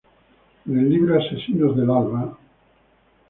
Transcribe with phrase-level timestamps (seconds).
[0.67, 2.37] En el libro Asesinos del alba, Mr.